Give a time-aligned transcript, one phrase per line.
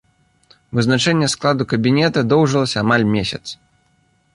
[0.79, 3.45] Вызначэнне складу кабінета доўжылася амаль месяц.